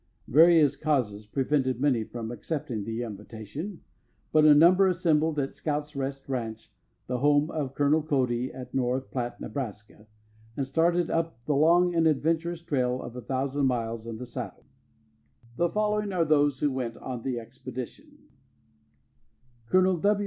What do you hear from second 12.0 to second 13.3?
adventurous trail of a